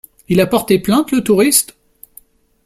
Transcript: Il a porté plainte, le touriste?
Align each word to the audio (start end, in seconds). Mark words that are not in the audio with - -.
Il 0.29 0.41
a 0.41 0.47
porté 0.47 0.79
plainte, 0.79 1.11
le 1.11 1.23
touriste? 1.23 1.75